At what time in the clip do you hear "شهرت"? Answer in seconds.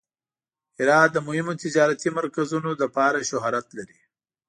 3.29-3.67